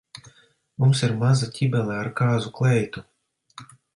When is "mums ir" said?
0.83-1.13